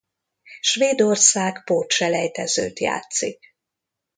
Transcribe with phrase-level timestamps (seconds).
[0.61, 3.55] Svédország pótselejtezőt játszik.